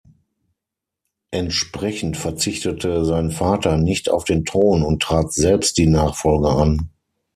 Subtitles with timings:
[1.29, 6.89] Entsprechend verzichtete sein Vater nicht auf den Thron und trat selbst die Nachfolge an.